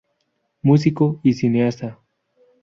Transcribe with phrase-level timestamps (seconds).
[0.63, 1.99] Músico y cineasta".